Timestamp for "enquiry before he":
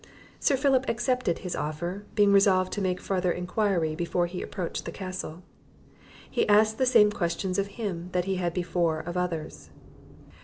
3.31-4.41